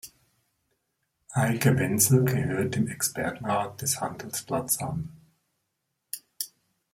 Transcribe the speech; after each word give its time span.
Eike 1.35 1.77
Wenzel 1.77 2.25
gehört 2.25 2.73
dem 2.73 2.87
Expertenrat 2.87 3.83
des 3.83 4.01
Handelsblatts 4.01 4.79
an. 4.79 5.09